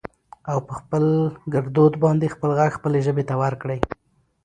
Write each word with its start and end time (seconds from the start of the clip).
او 0.51 0.57
په 0.67 0.73
خپل 0.79 1.03
ګردود 1.53 1.93
باندې 2.03 2.33
خپل 2.35 2.49
غږ 2.59 2.71
خپلې 2.77 2.99
ژبې 3.05 3.23
ته 3.29 3.35
ورکړٸ 3.43 3.79